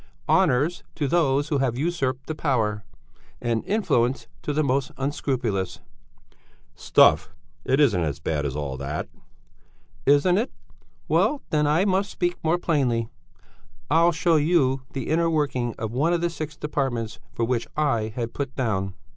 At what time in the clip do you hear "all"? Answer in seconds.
8.55-8.77